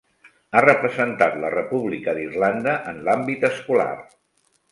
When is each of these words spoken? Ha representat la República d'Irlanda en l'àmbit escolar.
Ha 0.53 0.61
representat 0.63 1.35
la 1.43 1.51
República 1.55 2.15
d'Irlanda 2.19 2.75
en 2.93 2.99
l'àmbit 3.09 3.49
escolar. 3.53 3.89